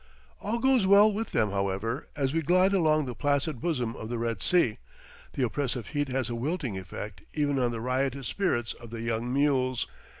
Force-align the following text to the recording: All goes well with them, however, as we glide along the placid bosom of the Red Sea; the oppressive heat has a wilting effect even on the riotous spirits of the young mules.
All 0.39 0.57
goes 0.57 0.87
well 0.87 1.13
with 1.13 1.29
them, 1.29 1.51
however, 1.51 2.07
as 2.15 2.33
we 2.33 2.41
glide 2.41 2.73
along 2.73 3.05
the 3.05 3.13
placid 3.13 3.61
bosom 3.61 3.95
of 3.95 4.09
the 4.09 4.17
Red 4.17 4.41
Sea; 4.41 4.79
the 5.33 5.43
oppressive 5.43 5.89
heat 5.89 6.07
has 6.07 6.27
a 6.27 6.33
wilting 6.33 6.75
effect 6.75 7.21
even 7.35 7.59
on 7.59 7.69
the 7.69 7.81
riotous 7.81 8.25
spirits 8.27 8.73
of 8.73 8.89
the 8.89 9.01
young 9.01 9.31
mules. 9.31 9.85